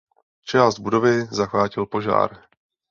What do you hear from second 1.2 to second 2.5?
zachvátil požár.